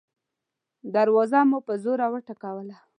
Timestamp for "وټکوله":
2.13-2.77